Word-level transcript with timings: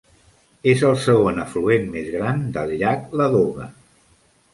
És 0.69 0.79
el 0.91 0.95
segon 1.01 1.41
afluent 1.43 1.85
més 1.97 2.07
gran 2.15 2.41
del 2.57 2.73
llac 2.85 3.05
Ladoga. 3.21 3.69